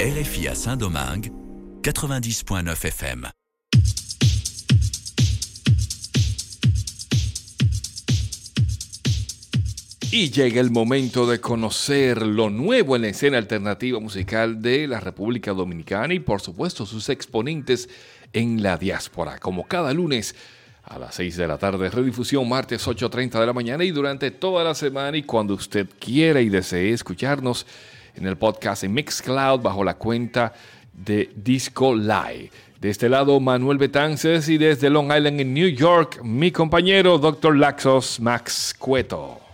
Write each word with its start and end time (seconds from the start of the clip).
RFI 0.00 0.46
à 0.46 0.54
Saint-Domingue, 0.54 1.32
90.9 1.82 2.84
FM. 2.84 3.30
Y 10.12 10.30
llega 10.30 10.60
el 10.60 10.70
momento 10.70 11.26
de 11.26 11.40
conocer 11.40 12.24
lo 12.24 12.48
nuevo 12.48 12.94
en 12.94 13.02
la 13.02 13.08
escena 13.08 13.38
alternativa 13.38 13.98
musical 13.98 14.62
de 14.62 14.86
la 14.86 15.00
República 15.00 15.52
Dominicana 15.52 16.14
y 16.14 16.20
por 16.20 16.40
supuesto 16.42 16.86
sus 16.86 17.08
exponentes 17.08 17.88
en 18.32 18.62
la 18.62 18.76
diáspora. 18.76 19.40
Como 19.40 19.66
cada 19.66 19.92
lunes 19.92 20.36
a 20.84 21.00
las 21.00 21.16
6 21.16 21.36
de 21.36 21.48
la 21.48 21.58
tarde, 21.58 21.90
redifusión 21.90 22.48
martes 22.48 22.86
8.30 22.86 23.40
de 23.40 23.46
la 23.46 23.52
mañana 23.52 23.82
y 23.82 23.90
durante 23.90 24.30
toda 24.30 24.62
la 24.62 24.76
semana 24.76 25.16
y 25.16 25.24
cuando 25.24 25.54
usted 25.54 25.88
quiera 25.98 26.40
y 26.40 26.50
desee 26.50 26.92
escucharnos 26.92 27.66
en 28.18 28.26
el 28.26 28.36
podcast 28.36 28.84
en 28.84 28.92
Mixcloud 28.92 29.60
bajo 29.60 29.82
la 29.82 29.94
cuenta 29.94 30.52
de 30.92 31.30
Disco 31.34 31.94
Live. 31.94 32.50
De 32.80 32.90
este 32.90 33.08
lado, 33.08 33.40
Manuel 33.40 33.78
Betances 33.78 34.48
y 34.48 34.58
desde 34.58 34.90
Long 34.90 35.06
Island 35.06 35.40
en 35.40 35.54
New 35.54 35.68
York, 35.68 36.20
mi 36.22 36.52
compañero 36.52 37.18
Dr. 37.18 37.56
Laxos 37.56 38.20
Max 38.20 38.74
Cueto 38.78 39.48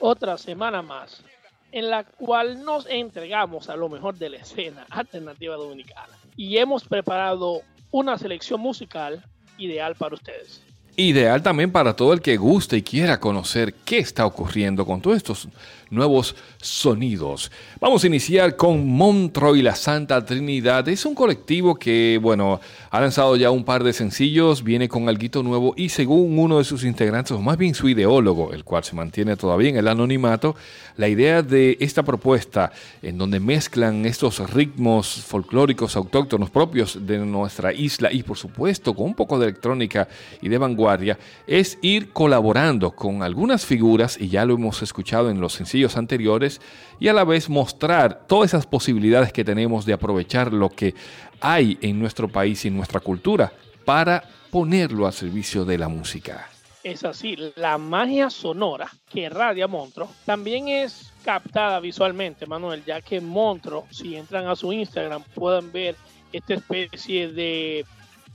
otra 0.00 0.36
semana 0.38 0.82
más 0.82 1.22
en 1.70 1.88
la 1.88 2.02
cual 2.02 2.64
nos 2.64 2.86
entregamos 2.88 3.68
a 3.68 3.76
lo 3.76 3.88
mejor 3.88 4.16
de 4.16 4.30
la 4.30 4.38
escena 4.38 4.86
alternativa 4.90 5.54
dominicana 5.54 6.18
y 6.36 6.56
hemos 6.56 6.84
preparado 6.84 7.60
una 7.92 8.18
selección 8.18 8.60
musical 8.60 9.24
ideal 9.58 9.94
para 9.94 10.16
ustedes. 10.16 10.62
Ideal 10.96 11.42
también 11.42 11.70
para 11.70 11.94
todo 11.94 12.12
el 12.12 12.20
que 12.20 12.36
guste 12.36 12.78
y 12.78 12.82
quiera 12.82 13.20
conocer 13.20 13.74
qué 13.84 13.98
está 13.98 14.26
ocurriendo 14.26 14.84
con 14.84 15.00
todos 15.00 15.16
estos 15.16 15.48
nuevos 15.90 16.34
sonidos. 16.60 17.52
Vamos 17.80 18.02
a 18.02 18.06
iniciar 18.08 18.56
con 18.56 18.88
Montro 18.88 19.54
y 19.54 19.62
la 19.62 19.74
Santa 19.74 20.24
Trinidad. 20.24 20.88
Es 20.88 21.04
un 21.04 21.14
colectivo 21.14 21.76
que, 21.76 22.18
bueno, 22.20 22.60
ha 22.90 23.00
lanzado 23.00 23.36
ya 23.36 23.50
un 23.50 23.64
par 23.64 23.84
de 23.84 23.92
sencillos, 23.92 24.64
viene 24.64 24.88
con 24.88 25.08
algo 25.08 25.20
nuevo 25.42 25.74
y 25.76 25.90
según 25.90 26.38
uno 26.38 26.58
de 26.58 26.64
sus 26.64 26.84
integrantes, 26.84 27.32
o 27.32 27.40
más 27.40 27.56
bien 27.56 27.74
su 27.74 27.88
ideólogo, 27.88 28.52
el 28.52 28.64
cual 28.64 28.84
se 28.84 28.96
mantiene 28.96 29.36
todavía 29.36 29.68
en 29.68 29.76
el 29.76 29.88
anonimato, 29.88 30.56
la 30.96 31.08
idea 31.08 31.42
de 31.42 31.76
esta 31.80 32.02
propuesta 32.02 32.72
en 33.02 33.18
donde 33.18 33.40
mezclan 33.40 34.06
estos 34.06 34.38
ritmos 34.50 35.08
folclóricos 35.08 35.96
autóctonos 35.96 36.50
propios 36.50 37.06
de 37.06 37.18
nuestra 37.18 37.72
isla 37.72 38.12
y 38.12 38.22
por 38.22 38.36
supuesto 38.36 38.94
con 38.94 39.06
un 39.06 39.14
poco 39.14 39.38
de 39.38 39.46
electrónica 39.46 40.08
y 40.40 40.48
de 40.48 40.58
vanguardia, 40.58 41.18
es 41.46 41.78
ir 41.82 42.10
colaborando 42.12 42.92
con 42.92 43.22
algunas 43.22 43.66
figuras, 43.66 44.18
y 44.20 44.28
ya 44.28 44.44
lo 44.44 44.54
hemos 44.54 44.82
escuchado 44.82 45.30
en 45.30 45.40
los 45.40 45.52
sencillos, 45.52 45.79
anteriores 45.96 46.60
y 46.98 47.08
a 47.08 47.12
la 47.12 47.24
vez 47.24 47.48
mostrar 47.48 48.26
todas 48.26 48.50
esas 48.50 48.66
posibilidades 48.66 49.32
que 49.32 49.44
tenemos 49.44 49.84
de 49.86 49.92
aprovechar 49.92 50.52
lo 50.52 50.68
que 50.70 50.94
hay 51.40 51.78
en 51.80 51.98
nuestro 51.98 52.28
país 52.28 52.64
y 52.64 52.68
en 52.68 52.76
nuestra 52.76 53.00
cultura 53.00 53.52
para 53.84 54.22
ponerlo 54.50 55.06
al 55.06 55.12
servicio 55.12 55.64
de 55.64 55.78
la 55.78 55.88
música. 55.88 56.48
Es 56.82 57.04
así, 57.04 57.36
la 57.56 57.76
magia 57.76 58.30
sonora 58.30 58.90
que 59.10 59.28
radia 59.28 59.68
Montro 59.68 60.08
también 60.24 60.68
es 60.68 61.12
captada 61.24 61.78
visualmente, 61.78 62.46
Manuel, 62.46 62.82
ya 62.86 63.02
que 63.02 63.20
Montro, 63.20 63.84
si 63.90 64.16
entran 64.16 64.46
a 64.46 64.56
su 64.56 64.72
Instagram, 64.72 65.22
pueden 65.34 65.70
ver 65.72 65.96
esta 66.32 66.54
especie 66.54 67.28
de 67.28 67.84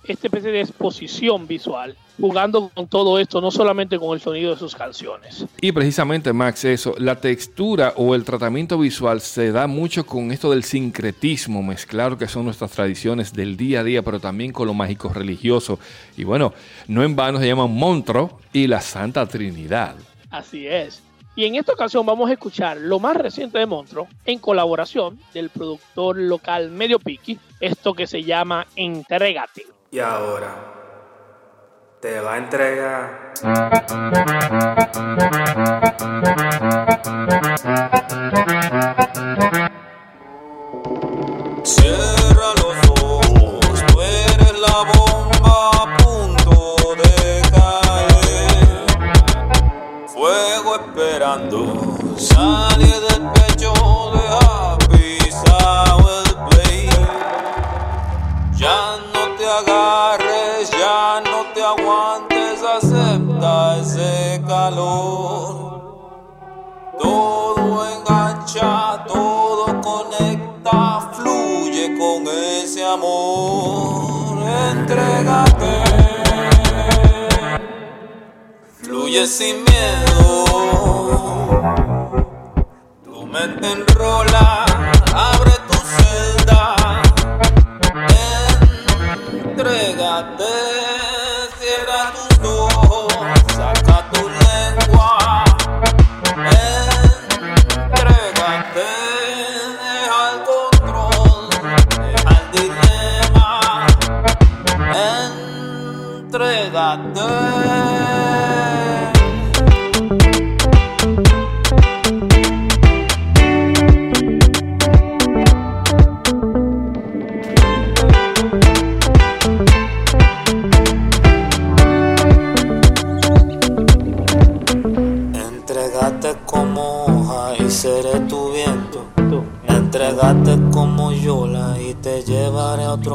esta 0.07 0.27
especie 0.27 0.51
de 0.51 0.61
exposición 0.61 1.47
visual, 1.47 1.95
jugando 2.19 2.69
con 2.69 2.87
todo 2.87 3.19
esto, 3.19 3.41
no 3.41 3.51
solamente 3.51 3.99
con 3.99 4.13
el 4.13 4.21
sonido 4.21 4.51
de 4.53 4.59
sus 4.59 4.75
canciones. 4.75 5.45
Y 5.61 5.71
precisamente, 5.71 6.31
Max, 6.33 6.65
eso, 6.65 6.95
la 6.97 7.19
textura 7.19 7.93
o 7.97 8.15
el 8.15 8.23
tratamiento 8.23 8.77
visual 8.77 9.21
se 9.21 9.51
da 9.51 9.67
mucho 9.67 10.05
con 10.05 10.31
esto 10.31 10.51
del 10.51 10.63
sincretismo, 10.63 11.61
mezclar 11.63 12.17
que 12.17 12.27
son 12.27 12.45
nuestras 12.45 12.71
tradiciones 12.71 13.33
del 13.33 13.57
día 13.57 13.81
a 13.81 13.83
día, 13.83 14.01
pero 14.01 14.19
también 14.19 14.51
con 14.51 14.67
lo 14.67 14.73
mágico 14.73 15.09
religioso. 15.09 15.79
Y 16.17 16.23
bueno, 16.23 16.53
no 16.87 17.03
en 17.03 17.15
vano 17.15 17.39
se 17.39 17.47
llaman 17.47 17.71
Montro 17.71 18.39
y 18.53 18.67
la 18.67 18.81
Santa 18.81 19.25
Trinidad. 19.27 19.95
Así 20.29 20.67
es. 20.67 21.01
Y 21.37 21.43
en 21.43 21.55
esta 21.55 21.73
ocasión 21.73 22.05
vamos 22.05 22.29
a 22.29 22.33
escuchar 22.33 22.77
lo 22.77 22.97
más 22.99 23.17
reciente 23.17 23.59
de 23.59 23.65
Montro 23.65 24.07
en 24.25 24.39
colaboración 24.39 25.19
del 25.33 25.49
productor 25.49 26.17
local 26.17 26.71
Medio 26.71 26.97
Piki, 26.97 27.37
esto 27.59 27.93
que 27.93 28.07
se 28.07 28.23
llama 28.23 28.65
Entregate. 28.77 29.74
Y 29.91 29.99
ahora 29.99 30.53
te 32.01 32.19
va 32.19 32.33
a 32.33 32.37
entregar. 32.37 33.33
Todo 66.99 67.85
engancha, 67.87 69.05
todo 69.07 69.79
conecta, 69.81 71.11
fluye 71.13 71.95
con 71.99 72.27
ese 72.27 72.83
amor. 72.83 74.39
Entrégate, 74.71 75.83
fluye 78.81 79.27
sin 79.27 79.63
miedo. 79.65 80.45
Tu 83.03 83.25
mente 83.27 83.71
enrola, 83.71 84.65
abre 85.13 85.53
tu 85.67 85.77
celda. 85.95 86.75
Entrégate, 89.31 90.74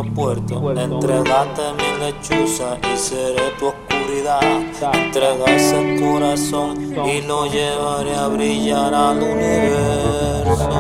puerto. 0.03 0.73
Entrégate 0.73 1.73
mi 1.77 1.99
lechuza 2.05 2.79
y 2.93 2.97
seré 2.97 3.51
tu 3.59 3.69
oscuridad. 3.69 4.41
Entrega 4.93 5.45
ese 5.47 6.01
corazón 6.01 6.93
y 7.07 7.23
lo 7.23 7.47
llevaré 7.47 8.15
a 8.17 8.29
brillar 8.29 8.95
al 8.95 9.23
universo. 9.23 10.71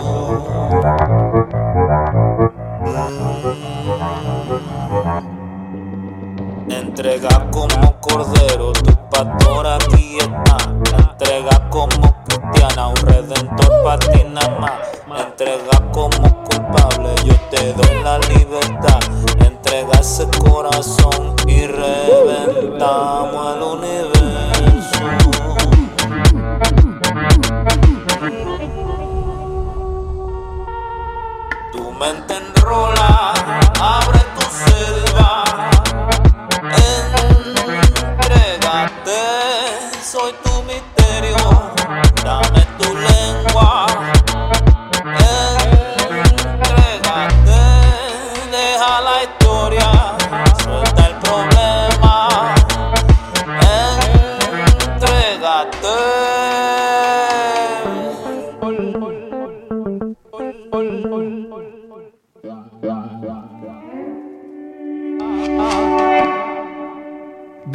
Entrega 6.69 7.51
como 7.51 8.01
cordero, 8.01 8.73
tu 8.73 8.95
pastor 9.11 9.66
aquí 9.66 10.19
está. 10.19 10.57
Entrega 11.11 11.69
como 11.71 12.15
cristiana, 12.25 12.89
un 12.89 12.97
redentor 12.97 13.83
para 13.84 13.99
ti 13.99 14.25
nada 14.33 14.59
más. 14.59 14.73
Entrega 15.27 15.91
como 15.93 16.40
culpable, 16.60 17.15
yo 17.24 17.34
te 17.51 17.72
doy 17.72 18.03
la 18.03 18.18
libertad. 18.18 19.01
Entrega 19.39 20.01
ese 20.01 20.27
corazón 20.39 21.34
y 21.47 21.66
reventamos 21.66 23.57
el 23.57 23.62
universo. 23.62 25.04
Tu 31.72 31.92
mente 31.92 32.34
enrola, 32.36 33.33
abre 33.80 34.21
tu 34.34 34.42
selva. 34.42 35.29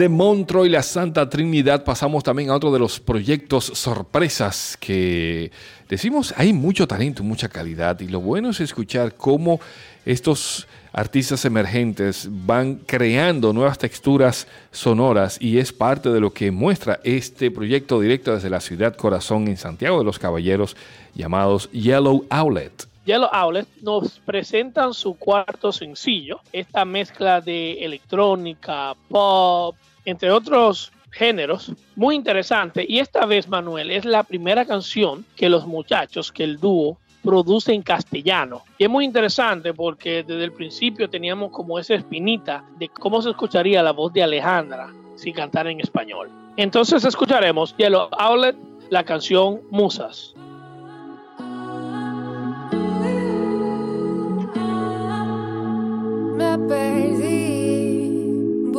De 0.10 0.66
y 0.66 0.70
la 0.70 0.84
Santa 0.84 1.28
Trinidad 1.30 1.84
pasamos 1.84 2.24
también 2.24 2.52
a 2.52 2.56
otro 2.56 2.72
de 2.72 2.78
los 2.78 3.00
proyectos 3.00 3.66
sorpresas 3.66 4.78
que 4.80 5.52
decimos 5.90 6.34
hay 6.38 6.54
mucho 6.54 6.88
talento, 6.88 7.24
mucha 7.24 7.50
calidad 7.50 8.00
y 8.02 8.08
lo 8.08 8.20
bueno 8.20 8.52
es 8.52 8.60
escuchar 8.60 9.16
cómo 9.16 9.60
estos 10.06 10.68
artistas 10.94 11.44
emergentes 11.46 12.28
van 12.30 12.76
creando 12.76 13.52
nuevas 13.52 13.80
texturas 13.80 14.48
sonoras 14.72 15.42
y 15.42 15.58
es 15.58 15.74
parte 15.74 16.10
de 16.10 16.20
lo 16.20 16.32
que 16.32 16.52
muestra 16.52 17.00
este 17.04 17.50
proyecto 17.50 18.00
directo 18.00 18.36
desde 18.36 18.52
la 18.52 18.62
ciudad 18.62 18.96
corazón 18.96 19.48
en 19.48 19.58
Santiago 19.58 19.98
de 19.98 20.06
los 20.06 20.20
Caballeros 20.20 20.78
llamados 21.16 21.72
Yellow 21.72 22.26
Outlet. 22.30 22.88
Yellow 23.06 23.30
Outlet 23.32 23.68
nos 23.82 24.20
presentan 24.20 24.94
su 24.94 25.16
cuarto 25.16 25.72
sencillo, 25.72 26.42
esta 26.52 26.86
mezcla 26.86 27.42
de 27.42 27.84
electrónica, 27.84 28.96
pop, 29.10 29.76
entre 30.06 30.32
otros 30.32 30.92
géneros, 31.12 31.72
muy 31.96 32.16
interesante. 32.16 32.86
Y 32.88 33.00
esta 33.00 33.26
vez, 33.26 33.48
Manuel, 33.48 33.92
es 33.92 34.06
la 34.06 34.24
primera 34.24 34.66
canción 34.66 35.26
que 35.36 35.50
los 35.50 35.66
muchachos, 35.66 36.32
que 36.32 36.44
el 36.44 36.60
dúo, 36.60 36.98
produce 37.24 37.74
en 37.74 37.82
castellano. 37.82 38.64
Y 38.78 38.84
es 38.84 38.90
muy 38.90 39.04
interesante 39.04 39.74
porque 39.74 40.24
desde 40.24 40.44
el 40.44 40.52
principio 40.52 41.10
teníamos 41.10 41.52
como 41.52 41.80
esa 41.80 41.96
espinita 41.96 42.64
de 42.78 42.88
cómo 42.90 43.22
se 43.22 43.32
escucharía 43.32 43.82
la 43.82 43.92
voz 43.92 44.14
de 44.14 44.24
Alejandra 44.24 44.94
si 45.16 45.34
cantara 45.34 45.72
en 45.72 45.80
español. 45.80 46.30
Entonces 46.56 47.04
escucharemos 47.04 47.76
Yellow 47.78 48.10
Outlet, 48.12 48.56
la 48.90 49.04
canción 49.04 49.62
Musas. 49.72 50.36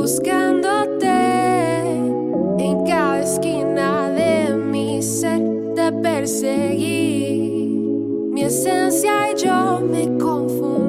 buscándote 0.06 1.08
en 1.08 1.15
cada 2.86 3.20
esquina 3.20 4.10
de 4.10 4.54
mi 4.54 5.02
ser, 5.02 5.40
te 5.74 5.92
perseguí. 5.92 7.50
Mi 8.32 8.44
esencia 8.44 9.32
y 9.32 9.36
yo 9.44 9.80
me 9.80 10.18
confundí. 10.18 10.85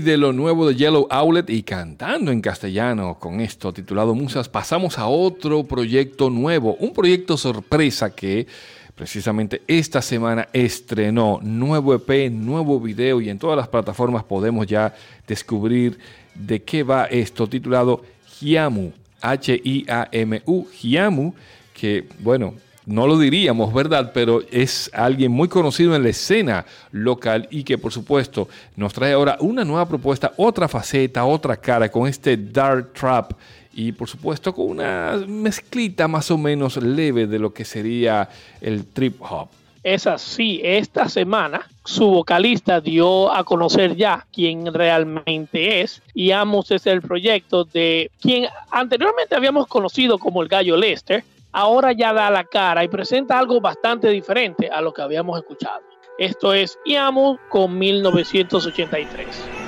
De 0.00 0.16
lo 0.16 0.32
nuevo 0.32 0.68
de 0.68 0.74
Yellow 0.74 1.06
Outlet 1.10 1.50
y 1.50 1.62
cantando 1.62 2.32
en 2.32 2.40
castellano 2.40 3.18
con 3.18 3.40
esto 3.40 3.72
titulado 3.72 4.14
Musas, 4.14 4.48
pasamos 4.48 4.98
a 4.98 5.06
otro 5.06 5.64
proyecto 5.64 6.30
nuevo, 6.30 6.76
un 6.80 6.92
proyecto 6.92 7.36
sorpresa 7.36 8.14
que 8.14 8.46
precisamente 8.94 9.62
esta 9.66 10.02
semana 10.02 10.48
estrenó 10.52 11.38
nuevo 11.42 11.94
EP, 11.94 12.30
nuevo 12.30 12.80
video 12.80 13.20
y 13.20 13.30
en 13.30 13.38
todas 13.38 13.56
las 13.56 13.68
plataformas 13.68 14.24
podemos 14.24 14.66
ya 14.66 14.94
descubrir 15.26 15.98
de 16.34 16.62
qué 16.62 16.82
va 16.82 17.04
esto 17.04 17.46
titulado 17.46 18.02
Hiamu, 18.40 18.92
H-I-A-M-U, 19.20 20.66
Hiamu, 20.80 21.34
que 21.74 22.06
bueno, 22.20 22.54
no 22.86 23.06
lo 23.06 23.18
diríamos, 23.18 23.72
¿verdad? 23.72 24.10
Pero 24.12 24.42
es 24.50 24.90
alguien 24.92 25.32
muy 25.32 25.48
conocido 25.48 25.94
en 25.94 26.02
la 26.02 26.08
escena 26.08 26.66
local 26.92 27.46
y 27.50 27.62
que 27.62 27.78
por 27.78 27.92
supuesto 27.92 28.48
nos 28.76 28.92
trae 28.92 29.12
ahora 29.12 29.36
una 29.40 29.64
nueva 29.64 29.86
propuesta, 29.86 30.32
otra 30.36 30.68
faceta, 30.68 31.24
otra 31.24 31.56
cara 31.56 31.90
con 31.90 32.08
este 32.08 32.36
Dark 32.36 32.92
Trap 32.92 33.32
y 33.72 33.92
por 33.92 34.08
supuesto 34.08 34.52
con 34.54 34.66
una 34.66 35.22
mezclita 35.26 36.08
más 36.08 36.30
o 36.30 36.38
menos 36.38 36.76
leve 36.76 37.26
de 37.26 37.38
lo 37.38 37.52
que 37.52 37.64
sería 37.64 38.28
el 38.60 38.86
trip 38.86 39.20
hop. 39.22 39.48
Es 39.82 40.06
así, 40.06 40.60
esta 40.62 41.08
semana 41.08 41.66
su 41.84 42.06
vocalista 42.06 42.82
dio 42.82 43.32
a 43.32 43.44
conocer 43.44 43.96
ya 43.96 44.26
quién 44.30 44.72
realmente 44.74 45.80
es 45.80 46.02
y 46.12 46.32
Amos 46.32 46.70
es 46.70 46.86
el 46.86 47.00
proyecto 47.00 47.64
de 47.64 48.10
quien 48.20 48.46
anteriormente 48.70 49.34
habíamos 49.34 49.66
conocido 49.68 50.18
como 50.18 50.42
el 50.42 50.48
Gallo 50.48 50.76
Lester, 50.76 51.24
ahora 51.52 51.92
ya 51.92 52.12
da 52.12 52.30
la 52.30 52.44
cara 52.44 52.84
y 52.84 52.88
presenta 52.88 53.38
algo 53.38 53.60
bastante 53.60 54.08
diferente 54.08 54.68
a 54.68 54.80
lo 54.80 54.92
que 54.92 55.02
habíamos 55.02 55.38
escuchado. 55.38 55.82
Esto 56.18 56.52
es 56.52 56.78
Iamu 56.84 57.38
con 57.48 57.78
1983. 57.78 59.59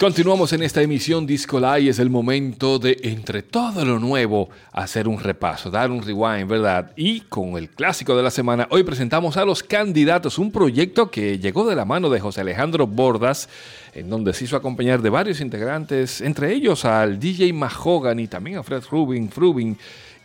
Continuamos 0.00 0.54
en 0.54 0.62
esta 0.62 0.80
emisión 0.80 1.26
Disco 1.26 1.60
Live. 1.60 1.90
Es 1.90 1.98
el 1.98 2.08
momento 2.08 2.78
de, 2.78 2.96
entre 3.02 3.42
todo 3.42 3.84
lo 3.84 3.98
nuevo, 3.98 4.48
hacer 4.72 5.06
un 5.06 5.20
repaso, 5.20 5.70
dar 5.70 5.90
un 5.90 6.00
rewind, 6.00 6.48
¿verdad? 6.48 6.92
Y 6.96 7.20
con 7.20 7.58
el 7.58 7.68
clásico 7.68 8.16
de 8.16 8.22
la 8.22 8.30
semana, 8.30 8.66
hoy 8.70 8.82
presentamos 8.82 9.36
a 9.36 9.44
los 9.44 9.62
candidatos, 9.62 10.38
un 10.38 10.52
proyecto 10.52 11.10
que 11.10 11.38
llegó 11.38 11.68
de 11.68 11.76
la 11.76 11.84
mano 11.84 12.08
de 12.08 12.18
José 12.18 12.40
Alejandro 12.40 12.86
Bordas, 12.86 13.50
en 13.92 14.08
donde 14.08 14.32
se 14.32 14.44
hizo 14.44 14.56
acompañar 14.56 15.02
de 15.02 15.10
varios 15.10 15.42
integrantes, 15.42 16.22
entre 16.22 16.54
ellos 16.54 16.86
al 16.86 17.20
DJ 17.20 17.52
Mahogan 17.52 18.20
y 18.20 18.26
también 18.26 18.56
a 18.56 18.62
Fred 18.62 18.84
Rubin, 18.90 19.28
Frubin. 19.28 19.76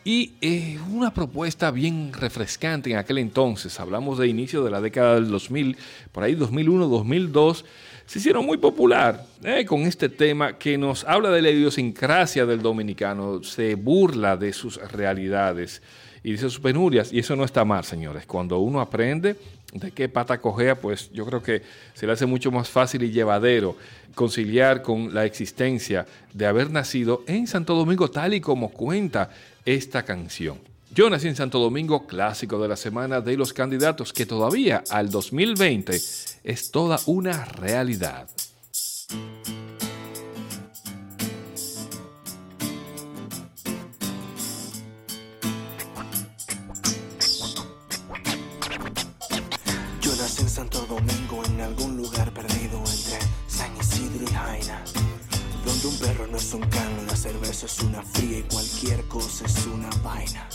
Y 0.06 0.34
eh, 0.40 0.80
una 0.90 1.14
propuesta 1.14 1.72
bien 1.72 2.14
refrescante 2.14 2.92
en 2.92 2.98
aquel 2.98 3.18
entonces. 3.18 3.78
Hablamos 3.80 4.20
de 4.20 4.28
inicio 4.28 4.64
de 4.64 4.72
la 4.72 4.80
década 4.80 5.16
del 5.16 5.30
2000, 5.30 5.76
por 6.14 6.24
ahí 6.24 6.36
2001, 6.36 6.88
2002 6.88 7.66
se 8.06 8.20
hicieron 8.20 8.46
muy 8.46 8.58
popular 8.58 9.26
eh, 9.44 9.66
con 9.66 9.82
este 9.82 10.10
tema 10.10 10.58
que 10.58 10.78
nos 10.78 11.04
habla 11.04 11.32
de 11.32 11.42
la 11.42 11.50
idiosincrasia 11.50 12.46
del 12.46 12.62
dominicano, 12.62 13.44
se 13.44 13.76
burla 13.76 14.38
de 14.38 14.54
sus 14.54 14.78
realidades 14.92 15.82
y 16.24 16.34
de 16.34 16.38
sus 16.38 16.60
penurias, 16.60 17.12
y 17.12 17.20
eso 17.20 17.36
no 17.36 17.44
está 17.44 17.66
mal, 17.66 17.84
señores. 17.84 18.26
Cuando 18.26 18.60
uno 18.60 18.82
aprende 18.82 19.36
de 19.74 19.92
qué 19.92 20.10
pata 20.10 20.40
cojea, 20.40 20.76
pues 20.76 21.12
yo 21.12 21.26
creo 21.26 21.42
que 21.44 21.62
se 21.94 22.08
le 22.08 22.14
hace 22.14 22.26
mucho 22.26 22.52
más 22.52 22.70
fácil 22.70 23.04
y 23.04 23.12
llevadero 23.12 23.76
conciliar 24.14 24.82
con 24.82 25.14
la 25.14 25.26
existencia 25.26 26.06
de 26.34 26.46
haber 26.46 26.72
nacido 26.72 27.24
en 27.28 27.48
Santo 27.48 27.76
Domingo 27.76 28.10
tal 28.10 28.34
y 28.34 28.42
como 28.42 28.70
cuenta 28.70 29.30
esta 29.66 30.04
canción. 30.04 30.60
Yo 30.96 31.10
nací 31.10 31.28
en 31.28 31.36
Santo 31.36 31.60
Domingo, 31.60 32.08
clásico 32.08 32.58
de 32.58 32.70
la 32.70 32.78
semana 32.78 33.20
de 33.20 33.36
los 33.36 33.52
candidatos, 33.52 34.14
que 34.14 34.26
todavía 34.26 34.82
al 34.90 35.10
2020 35.10 35.94
es 36.42 36.72
toda 36.72 36.98
una 37.06 37.44
realidad. 37.44 38.30
Yo 50.00 50.16
nací 50.16 50.44
en 50.44 50.50
Santo 50.50 50.86
Domingo, 50.88 51.44
en 51.46 51.60
algún 51.60 51.98
lugar 51.98 52.34
perdido 52.34 52.78
entre 52.80 53.20
San 53.50 53.76
Isidro 53.76 54.24
y 54.24 54.34
Jaina. 54.34 54.82
Donde 55.66 55.88
un 55.88 56.00
perro 56.00 56.26
no 56.28 56.38
es 56.38 56.54
un 56.54 56.62
can, 56.62 57.06
la 57.06 57.18
cerveza 57.18 57.66
es 57.66 57.80
una 57.82 58.02
fría 58.02 58.40
y 58.40 58.44
cualquier 58.44 59.04
cosa 59.10 59.46
es 59.46 59.66
una 59.66 59.90
vaina. 60.02 60.48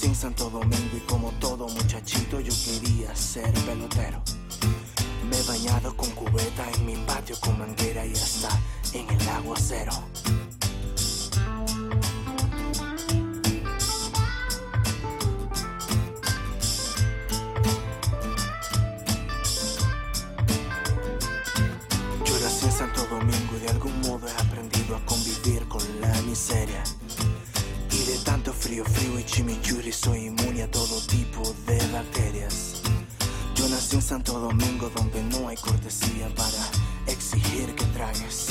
Nací 0.00 0.08
en 0.08 0.16
Santo 0.16 0.48
Domingo 0.48 0.96
y 0.96 1.00
como 1.00 1.30
todo 1.32 1.68
muchachito 1.68 2.40
yo 2.40 2.54
quería 2.64 3.14
ser 3.14 3.52
pelotero. 3.66 4.22
Me 5.28 5.38
he 5.38 5.42
bañado 5.42 5.94
con 5.94 6.08
cubeta 6.12 6.70
en 6.70 6.86
mi 6.86 6.96
patio 7.04 7.36
con 7.38 7.58
manguera 7.58 8.06
y 8.06 8.12
hasta 8.12 8.48
en 8.94 9.10
el 9.10 9.28
aguacero. 9.28 9.92
Yo 22.24 22.40
nací 22.40 22.64
en 22.64 22.72
Santo 22.72 23.06
Domingo 23.10 23.54
y 23.54 23.60
de 23.60 23.68
algún 23.68 24.00
modo 24.00 24.26
he 24.26 24.32
aprendido 24.32 24.96
a 24.96 25.04
convivir 25.04 25.68
con 25.68 25.82
la 26.00 26.22
miseria. 26.22 26.82
Frío, 28.70 28.84
frío 28.84 29.18
y 29.18 29.24
chimichurri 29.24 29.90
soy 29.90 30.26
inmune 30.26 30.62
a 30.62 30.70
todo 30.70 31.00
tipo 31.08 31.42
de 31.66 31.76
bacterias. 31.92 32.80
Yo 33.56 33.68
nací 33.68 33.96
en 33.96 34.02
Santo 34.02 34.38
Domingo 34.38 34.88
donde 34.94 35.20
no 35.24 35.48
hay 35.48 35.56
cortesía 35.56 36.32
para 36.36 37.12
exigir 37.12 37.74
que 37.74 37.84
tragues. 37.86 38.46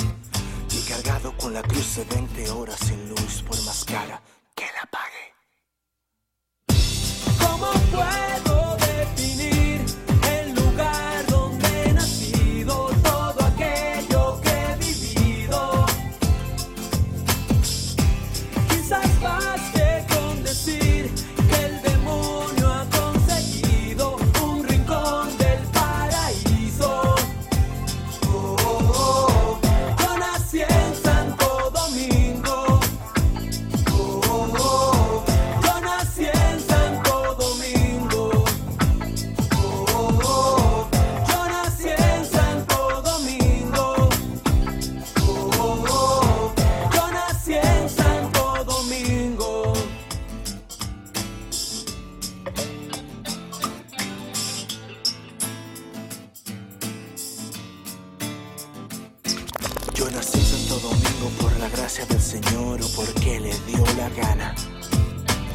Y 0.77 0.89
cargado 0.89 1.31
con 1.37 1.53
la 1.53 1.61
cruz 1.61 1.95
de 1.95 2.03
20 2.03 2.49
horas 2.49 2.79
sin 2.81 3.07
luz 3.07 3.45
por 3.47 3.63
más 3.63 3.85
cara 3.85 4.21
Yo 60.09 60.15
nací 60.15 60.39
en 60.39 60.45
Santo 60.45 60.79
Domingo 60.79 61.29
por 61.39 61.55
la 61.59 61.69
gracia 61.69 62.03
del 62.07 62.19
Señor 62.21 62.81
o 62.81 62.87
porque 62.95 63.39
le 63.39 63.53
dio 63.67 63.83
la 63.95 64.09
gana. 64.09 64.55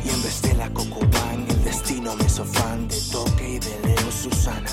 Y 0.05 0.11
en 0.11 0.23
vez 0.23 0.43
de 0.43 0.55
la 0.55 0.71
Cocobán, 0.71 1.45
el 1.49 1.65
destino 1.65 2.15
me 2.15 2.25
hizo 2.25 2.45
fan 2.45 2.87
de 2.87 2.97
Toque 3.11 3.49
y 3.49 3.59
de 3.59 3.81
Leo 3.85 4.13
Susana. 4.13 4.71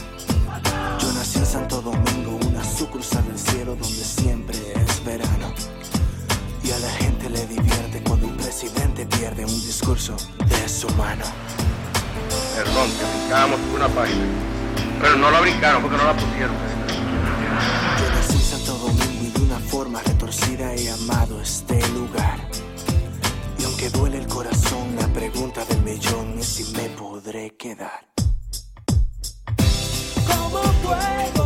Yo 1.00 1.12
nací 1.13 1.39
en 1.39 1.46
Santo 1.48 1.82
Domingo, 1.82 2.38
una 2.48 2.63
sucursal 2.63 3.26
del 3.26 3.39
cielo 3.39 3.76
donde 3.76 4.04
siempre 4.04 4.56
es 4.76 5.04
verano. 5.04 5.52
Y 6.63 6.72
a 6.72 6.78
la 6.78 6.89
gente 6.89 7.30
le 7.30 7.48
divierte 7.48 8.04
cuando 8.04 8.28
un 8.28 8.38
presidente 8.38 9.08
pierde 9.08 9.46
un 9.46 9.62
discurso 9.62 10.15
de 10.48 10.70
su 10.70 10.89
mano. 10.89 11.26
Perdón, 12.56 12.88
que 13.00 13.17
brincábamos 13.17 13.60
una 13.74 13.88
página. 13.88 14.26
Pero 15.02 15.15
no 15.15 15.32
la 15.32 15.41
brincaron 15.41 15.82
porque 15.82 15.98
no 15.98 16.04
la 16.04 16.13
pusieron. 16.13 16.81
Retorcida 19.99 20.73
he 20.73 20.89
amado 20.89 21.41
este 21.41 21.80
lugar. 21.89 22.39
Y 23.60 23.63
aunque 23.63 23.89
duele 23.89 24.17
el 24.19 24.27
corazón, 24.27 24.95
la 24.95 25.08
pregunta 25.08 25.65
del 25.65 25.82
millón 25.82 26.39
es 26.39 26.45
si 26.45 26.71
me 26.73 26.89
podré 26.89 27.56
quedar. 27.58 28.08
¿Cómo 30.27 30.62
puedo 30.84 31.40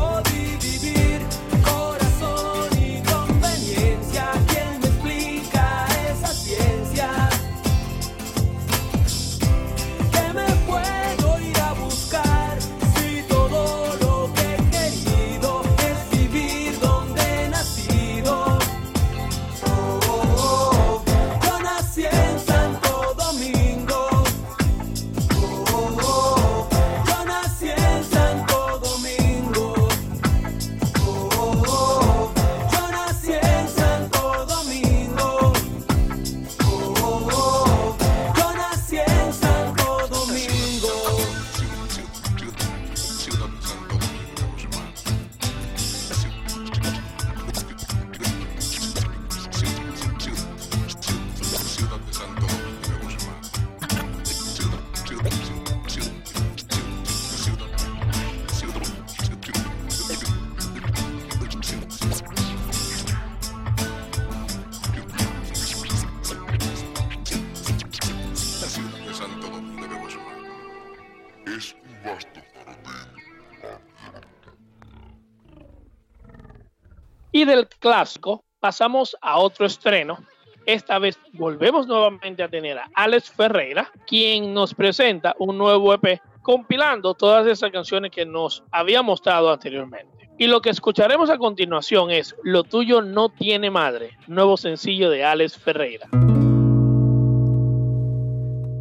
clásico 77.86 78.44
pasamos 78.60 79.16
a 79.22 79.38
otro 79.38 79.68
estreno. 79.68 80.18
Esta 80.66 80.98
vez 80.98 81.20
volvemos 81.34 81.86
nuevamente 81.86 82.42
a 82.42 82.50
tener 82.50 82.80
a 82.80 82.90
Alex 82.96 83.30
Ferreira, 83.30 83.92
quien 84.08 84.56
nos 84.56 84.74
presenta 84.74 85.36
un 85.38 85.56
nuevo 85.56 85.94
EP 85.94 86.20
compilando 86.42 87.14
todas 87.14 87.46
esas 87.46 87.70
canciones 87.72 88.10
que 88.10 88.26
nos 88.26 88.64
había 88.72 89.04
mostrado 89.04 89.52
anteriormente. 89.52 90.32
Y 90.40 90.48
lo 90.48 90.62
que 90.62 90.72
escucharemos 90.72 91.30
a 91.30 91.38
continuación 91.38 92.10
es 92.10 92.36
Lo 92.42 92.64
tuyo 92.64 93.04
no 93.04 93.30
tiene 93.30 93.70
madre, 93.70 94.18
nuevo 94.26 94.58
sencillo 94.58 95.12
de 95.12 95.24
Alex 95.24 95.56
Ferreira. 95.56 96.08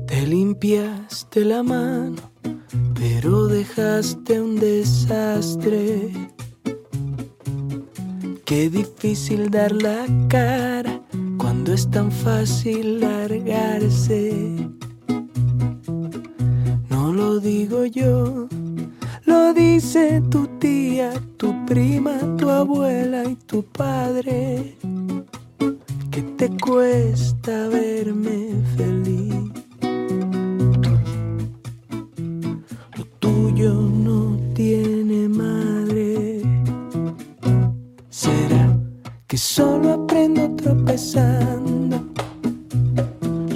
Te 0.07 0.27
limpiaste 0.27 1.45
la 1.45 1.63
mano, 1.63 2.33
pero 2.95 3.49
dejaste 3.49 4.41
un 4.41 4.59
desastre. 4.59 6.34
Qué 8.45 8.69
difícil 8.69 9.51
dar 9.51 9.73
la 9.73 10.05
cara 10.29 11.01
cuando 11.39 11.73
es 11.73 11.91
tan 11.91 12.13
fácil 12.13 13.01
largarse. 13.01 14.69
No 16.91 17.11
lo 17.11 17.41
digo 17.41 17.87
yo, 17.87 18.47
lo 19.25 19.55
dice 19.55 20.23
tu 20.31 20.47
tía, 20.59 21.15
tu 21.39 21.55
prima, 21.65 22.19
tu 22.37 22.51
abuela 22.51 23.25
y 23.25 23.37
tu 23.37 23.63
padre. 23.63 24.77
Que 26.11 26.21
te 26.37 26.51
cuesta 26.59 27.69
verme 27.69 28.63
feliz. 28.77 29.35
Lo 32.95 33.05
tuyo 33.21 33.94
que 39.35 39.39
solo 39.39 39.95
aprendo 39.95 40.49
tropezando? 40.51 42.07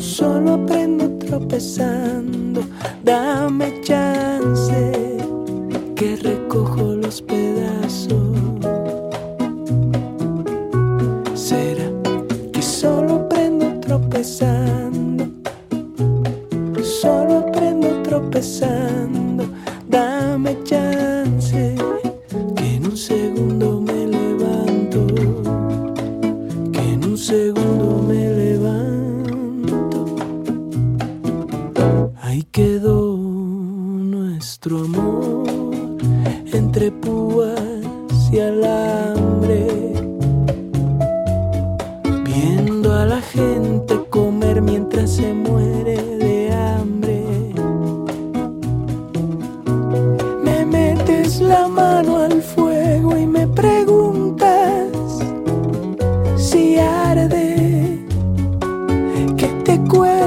Solo 0.01 0.55
aprendo 0.55 1.09
tropezando. 1.25 2.67
Dame 3.05 3.78
¿Qué 59.87 60.18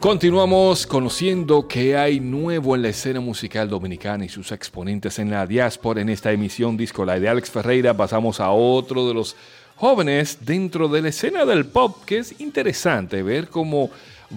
Continuamos 0.00 0.86
conociendo 0.86 1.68
qué 1.68 1.94
hay 1.94 2.20
nuevo 2.20 2.74
en 2.74 2.80
la 2.80 2.88
escena 2.88 3.20
musical 3.20 3.68
dominicana 3.68 4.24
y 4.24 4.30
sus 4.30 4.50
exponentes 4.50 5.18
en 5.18 5.30
la 5.30 5.46
diáspora. 5.46 6.00
En 6.00 6.08
esta 6.08 6.32
emisión 6.32 6.78
Disco 6.78 7.04
Live 7.04 7.20
de 7.20 7.28
Alex 7.28 7.50
Ferreira 7.50 7.92
pasamos 7.92 8.40
a 8.40 8.50
otro 8.50 9.06
de 9.06 9.12
los 9.12 9.36
jóvenes 9.76 10.38
dentro 10.40 10.88
de 10.88 11.02
la 11.02 11.10
escena 11.10 11.44
del 11.44 11.66
pop, 11.66 12.02
que 12.06 12.16
es 12.16 12.40
interesante 12.40 13.22
ver 13.22 13.48
cómo 13.48 13.90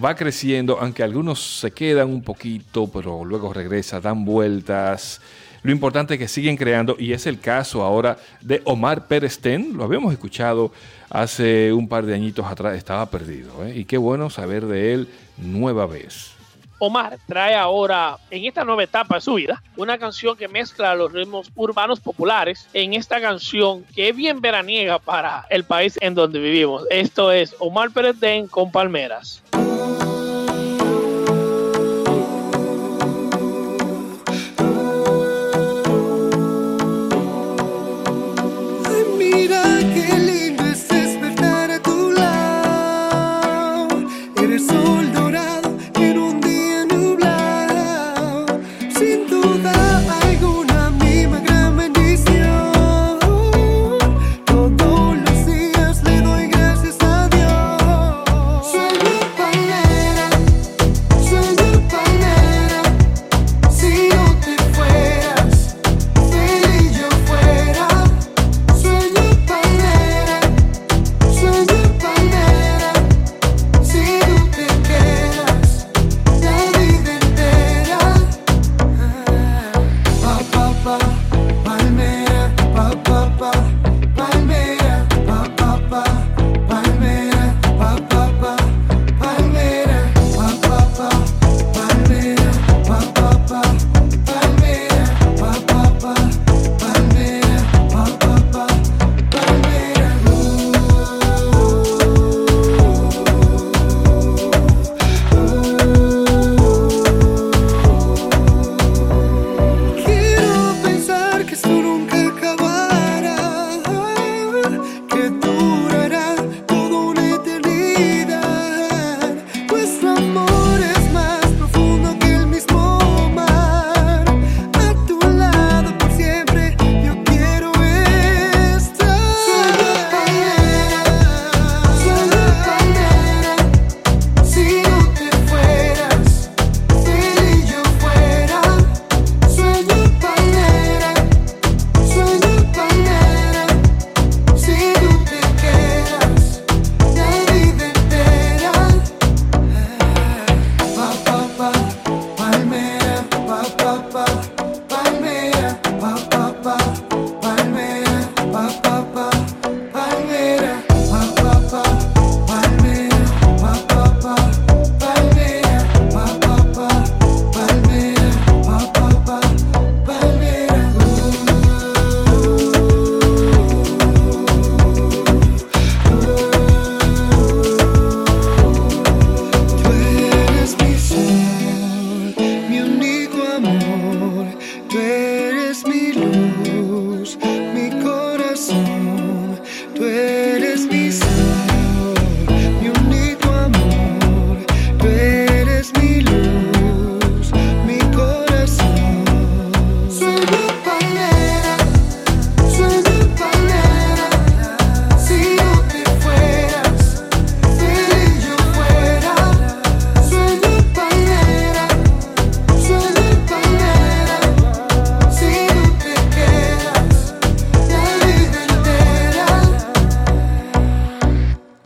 va 0.04 0.14
creciendo, 0.14 0.76
aunque 0.78 1.02
algunos 1.02 1.60
se 1.60 1.70
quedan 1.70 2.10
un 2.10 2.22
poquito, 2.22 2.86
pero 2.88 3.24
luego 3.24 3.54
regresa, 3.54 4.02
dan 4.02 4.26
vueltas. 4.26 5.22
Lo 5.64 5.72
importante 5.72 6.14
es 6.14 6.20
que 6.20 6.28
siguen 6.28 6.58
creando 6.58 6.94
y 6.98 7.14
es 7.14 7.26
el 7.26 7.40
caso 7.40 7.82
ahora 7.82 8.18
de 8.42 8.60
Omar 8.66 9.06
Pérez. 9.06 9.40
Lo 9.72 9.84
habíamos 9.84 10.12
escuchado 10.12 10.72
hace 11.08 11.72
un 11.72 11.88
par 11.88 12.04
de 12.04 12.14
añitos 12.14 12.44
atrás, 12.44 12.76
estaba 12.76 13.06
perdido. 13.06 13.64
¿eh? 13.64 13.72
Y 13.74 13.86
qué 13.86 13.96
bueno 13.96 14.28
saber 14.28 14.66
de 14.66 14.92
él 14.92 15.08
nueva 15.38 15.86
vez. 15.86 16.32
Omar 16.78 17.16
trae 17.26 17.54
ahora, 17.54 18.18
en 18.30 18.44
esta 18.44 18.62
nueva 18.62 18.84
etapa 18.84 19.14
de 19.14 19.20
su 19.22 19.34
vida, 19.34 19.62
una 19.78 19.96
canción 19.96 20.36
que 20.36 20.48
mezcla 20.48 20.94
los 20.94 21.10
ritmos 21.10 21.50
urbanos 21.54 21.98
populares 21.98 22.68
en 22.74 22.92
esta 22.92 23.18
canción 23.22 23.84
que 23.94 24.10
es 24.10 24.16
bien 24.16 24.42
veraniega 24.42 24.98
para 24.98 25.46
el 25.48 25.64
país 25.64 25.96
en 26.02 26.14
donde 26.14 26.40
vivimos. 26.40 26.84
Esto 26.90 27.32
es 27.32 27.56
Omar 27.58 27.90
Pérez 27.90 28.16
con 28.50 28.70
Palmeras. 28.70 29.42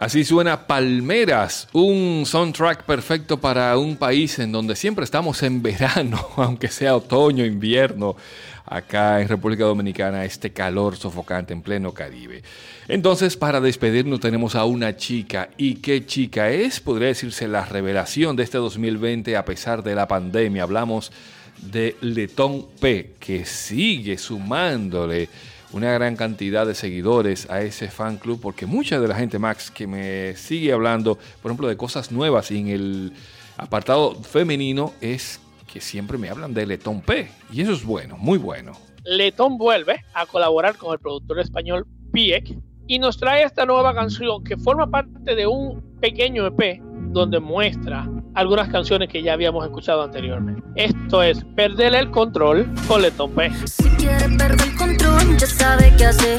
Así 0.09 0.25
suena 0.25 0.67
Palmeras, 0.67 1.69
un 1.75 2.25
soundtrack 2.25 2.85
perfecto 2.85 3.39
para 3.39 3.77
un 3.77 3.99
país 3.99 4.39
en 4.39 4.51
donde 4.53 4.75
siempre 4.75 5.05
estamos 5.05 5.43
en 5.43 5.61
verano, 5.61 6.27
aunque 6.39 6.69
sea 6.69 6.97
otoño, 6.97 7.45
invierno. 7.45 8.17
Acá 8.65 9.21
en 9.21 9.29
República 9.29 9.65
Dominicana, 9.65 10.25
este 10.25 10.51
calor 10.51 10.97
sofocante 10.97 11.53
en 11.53 11.61
pleno 11.61 11.93
Caribe. 11.93 12.43
Entonces, 12.89 13.37
para 13.37 13.61
despedirnos, 13.61 14.21
tenemos 14.21 14.55
a 14.55 14.65
una 14.65 14.97
chica. 14.97 15.51
¿Y 15.59 15.75
qué 15.75 16.07
chica 16.07 16.49
es? 16.49 16.81
Podría 16.81 17.09
decirse 17.09 17.47
la 17.47 17.67
revelación 17.67 18.35
de 18.35 18.45
este 18.45 18.57
2020 18.57 19.37
a 19.37 19.45
pesar 19.45 19.83
de 19.83 19.95
la 19.95 20.09
pandemia. 20.09 20.63
Hablamos 20.63 21.13
de 21.61 21.97
Letón 22.01 22.65
P, 22.81 23.17
que 23.21 23.45
sigue 23.45 24.17
sumándole 24.17 25.29
una 25.73 25.93
gran 25.93 26.17
cantidad 26.17 26.67
de 26.67 26.75
seguidores 26.75 27.49
a 27.51 27.61
ese 27.61 27.89
fan 27.89 28.17
club, 28.17 28.41
porque 28.41 28.67
mucha 28.67 29.01
de 29.01 29.09
la 29.09 29.15
gente, 29.15 29.39
Max, 29.39 29.71
que 29.71 29.87
me 29.87 30.35
sigue 30.37 30.73
hablando, 30.73 31.17
por 31.43 31.51
ejemplo, 31.51 31.69
de 31.69 31.77
cosas 31.77 32.11
nuevas 32.11 32.51
en 32.51 32.69
el 32.69 33.13
apartado 33.57 34.15
femenino, 34.15 34.93
es 35.01 35.41
que 35.71 35.81
siempre 35.81 36.17
me 36.19 36.31
hablan 36.31 36.55
de 36.55 36.67
Letón 36.67 37.03
P. 37.03 37.31
Y 37.53 37.61
eso 37.61 37.73
es 37.73 37.85
bueno, 37.85 38.17
muy 38.17 38.39
bueno. 38.39 38.73
Letón 39.05 39.59
vuelve 39.59 40.05
a 40.15 40.27
colaborar 40.27 40.77
con 40.77 40.93
el 40.93 40.99
productor 40.99 41.39
español 41.41 41.87
Piek 42.13 42.59
y 42.87 42.99
nos 42.99 43.19
trae 43.19 43.45
esta 43.45 43.67
nueva 43.67 43.95
canción 43.95 44.43
que 44.43 44.57
forma 44.57 44.91
parte 44.91 45.35
de 45.35 45.47
un 45.47 45.99
pequeño 46.01 46.47
EP 46.47 46.81
donde 47.11 47.39
muestra 47.41 48.09
algunas 48.35 48.69
canciones 48.69 49.09
que 49.09 49.23
ya 49.23 49.33
habíamos 49.33 49.65
escuchado 49.65 50.03
anteriormente. 50.03 50.63
Esto 50.75 51.23
es 51.23 51.45
Perder 51.57 51.95
el 51.95 52.11
Control 52.11 52.69
con 52.87 53.03
Letón 53.03 53.33
P. 53.33 53.51
Si 53.67 53.89
quiere 53.91 54.29
perder 54.37 54.69
el 54.69 54.77
control, 54.77 55.37
ya 55.37 55.47
sabe 55.47 55.93
qué 55.97 56.07
hacer. 56.07 56.39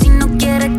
Si 0.00 0.08
no 0.10 0.26
quiere 0.38 0.70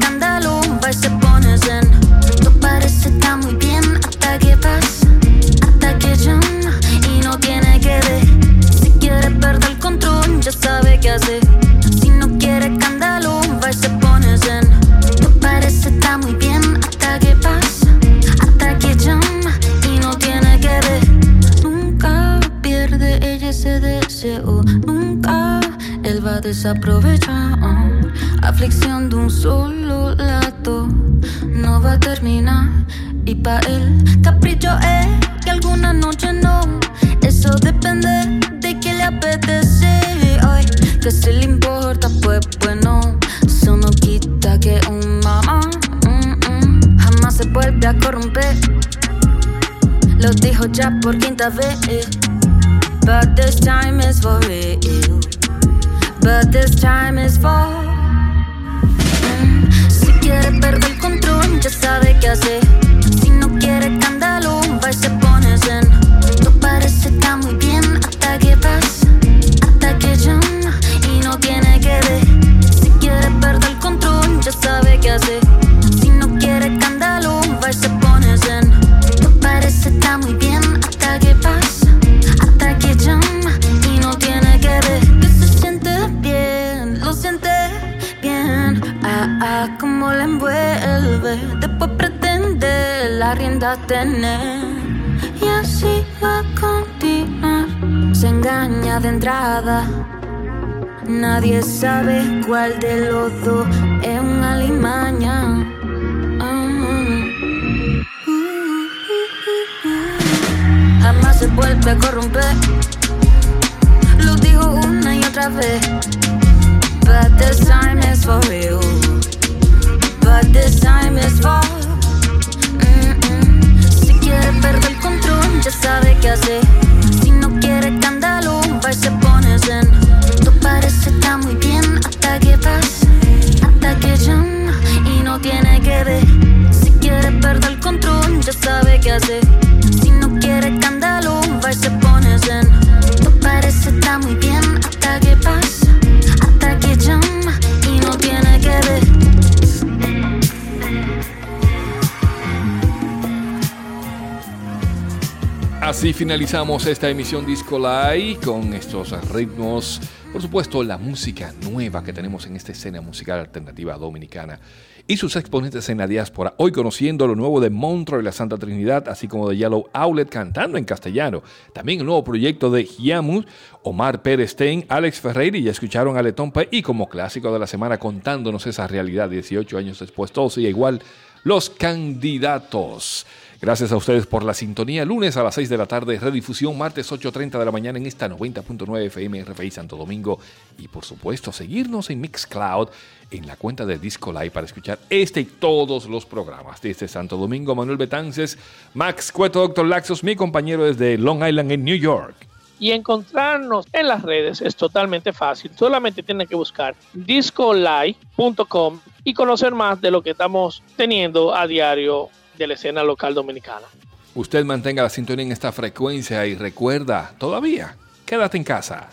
Así 156.12 156.17
finalizamos 156.17 156.86
esta 156.88 157.10
emisión 157.10 157.45
Disco 157.45 157.80
Live 157.80 158.39
con 158.43 158.74
estos 158.74 159.13
ritmos. 159.30 160.02
Por 160.34 160.41
supuesto, 160.41 160.84
la 160.84 160.97
música 160.97 161.54
nueva 161.62 162.04
que 162.04 162.12
tenemos 162.12 162.45
en 162.45 162.58
esta 162.58 162.74
escena 162.74 163.00
musical 163.00 163.39
alternativa 163.39 163.97
dominicana 163.97 164.60
y 165.08 165.15
sus 165.15 165.38
exponentes 165.38 165.88
en 165.88 166.00
la 166.00 166.08
diáspora. 166.08 166.54
Hoy 166.58 166.74
conociendo 166.74 167.28
lo 167.28 167.36
nuevo 167.38 167.62
de 167.62 167.69
Montreux 167.69 168.21
y 168.21 168.26
la 168.26 168.34
Santa 168.34 168.58
Trinidad, 168.58 169.08
así 169.08 169.30
como 169.30 169.47
de 169.47 169.56
Yellow 169.56 169.88
Outlet 169.93 170.28
cantando 170.28 170.78
en 170.78 170.84
castellano. 170.84 171.43
También 171.74 172.02
el 172.02 172.06
nuevo 172.06 172.26
proyecto 172.26 172.69
de 172.69 172.84
Giamus, 172.84 173.45
Omar 173.82 174.21
Pérez 174.21 174.58
Alex 174.89 175.21
Ferreira 175.21 175.60
y 175.60 175.63
ya 175.63 175.71
escucharon 175.71 176.17
a 176.17 176.21
Letompa 176.21 176.63
y 176.69 176.82
como 176.82 177.08
clásico 177.08 177.54
de 177.54 177.60
la 177.60 177.67
semana 177.67 177.97
contándonos 177.97 178.67
esa 178.67 178.86
realidad 178.86 179.30
18 179.30 179.78
años 179.78 180.00
después. 180.00 180.34
Todo 180.34 180.50
sigue 180.50 180.67
igual. 180.67 181.02
Los 181.45 181.69
candidatos. 181.69 183.26
Gracias 183.62 183.91
a 183.91 183.95
ustedes 183.95 184.26
por 184.26 184.43
la 184.43 184.56
sintonía. 184.56 185.06
Lunes 185.06 185.38
a 185.38 185.43
las 185.43 185.54
6 185.54 185.69
de 185.69 185.78
la 185.78 185.86
tarde, 185.86 186.17
redifusión 186.17 186.76
martes 186.76 187.12
8.30 187.12 187.60
de 187.60 187.65
la 187.65 187.71
mañana 187.71 188.00
en 188.00 188.08
esta 188.08 188.28
90.9 188.28 189.06
FM 189.06 189.43
RFI 189.43 189.69
Santo 189.69 189.95
Domingo. 189.95 190.39
Y 190.80 190.88
por 190.88 191.06
supuesto, 191.06 191.52
seguirnos 191.52 192.10
en 192.10 192.21
Mixcloud 192.21 192.89
en 193.30 193.45
la 193.45 193.58
cuenta 193.58 193.86
de 193.86 194.00
Disco 194.00 194.34
Live 194.34 194.50
para 194.50 194.65
escuchar 194.65 194.97
este 195.12 195.41
y 195.41 195.45
todos 195.45 196.08
los 196.08 196.26
programas. 196.26 196.82
Desde 196.82 197.08
Santo 197.08 197.38
Domingo, 197.38 197.76
Manuel 197.76 197.97
Betances, 197.97 198.58
Max 198.95 199.32
Cueto, 199.32 199.60
Doctor 199.60 199.86
Laxos, 199.86 200.24
mi 200.24 200.36
compañero 200.36 200.86
desde 200.86 201.19
Long 201.19 201.45
Island 201.47 201.71
en 201.71 201.84
New 201.84 201.97
York. 201.97 202.34
Y 202.80 202.93
encontrarnos 202.93 203.86
en 203.93 204.08
las 204.08 204.24
redes 204.24 204.62
es 204.62 204.76
totalmente 204.76 205.34
fácil. 205.34 205.69
Solamente 205.78 206.24
tienen 206.24 206.47
que 206.47 206.56
buscar 206.56 206.95
discolive.com 207.13 209.00
y 209.24 209.36
conocer 209.36 209.76
más 209.76 210.02
de 210.02 210.10
lo 210.10 210.24
que 210.24 210.32
estamos 210.32 210.82
teniendo 210.95 211.54
a 211.54 211.67
diario 211.67 212.32
de 212.62 212.67
la 212.67 212.76
escena 212.76 213.04
local 213.04 213.34
dominicana. 213.34 213.88
Usted 214.36 214.63
mantenga 214.63 215.04
la 215.04 215.10
sintonía 215.10 215.45
en 215.45 215.52
esta 215.52 215.71
frecuencia 215.71 216.45
y 216.45 216.56
recuerda, 216.56 217.34
todavía, 217.38 217.97
quédate 218.26 218.58
en 218.58 218.63
casa. 218.63 219.10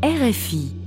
RFI 0.00 0.77